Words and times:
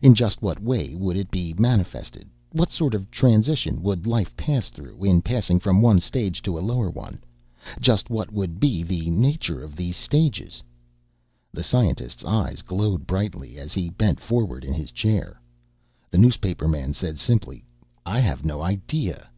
In 0.00 0.14
just 0.14 0.40
what 0.40 0.58
way 0.58 0.94
would 0.94 1.18
it 1.18 1.30
be 1.30 1.52
manifested? 1.52 2.28
What 2.50 2.70
sort 2.70 2.94
of 2.94 3.10
transition 3.10 3.82
would 3.82 4.06
life 4.06 4.34
pass 4.34 4.70
through 4.70 5.04
in 5.04 5.20
passing 5.20 5.60
from 5.60 5.82
one 5.82 6.00
stage 6.00 6.40
to 6.44 6.58
a 6.58 6.64
lower 6.64 6.88
one? 6.88 7.22
Just 7.78 8.08
what 8.08 8.32
would 8.32 8.58
be 8.58 8.82
the 8.82 9.10
nature 9.10 9.62
of 9.62 9.76
these 9.76 9.94
stages?" 9.98 10.62
The 11.52 11.62
scientist's 11.62 12.24
eyes 12.24 12.62
glowed 12.62 13.06
brightly 13.06 13.58
as 13.58 13.74
he 13.74 13.90
bent 13.90 14.18
forward 14.18 14.64
in 14.64 14.72
his 14.72 14.90
chair. 14.90 15.38
The 16.10 16.16
newspaperman 16.16 16.94
said 16.94 17.18
simply: 17.18 17.62
"I 18.06 18.20
have 18.20 18.46
no 18.46 18.62
idea." 18.62 19.28